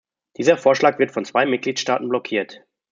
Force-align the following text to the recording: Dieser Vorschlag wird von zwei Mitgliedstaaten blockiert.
Dieser 0.37 0.57
Vorschlag 0.57 0.97
wird 0.97 1.11
von 1.11 1.25
zwei 1.25 1.45
Mitgliedstaaten 1.45 2.09
blockiert. 2.09 2.61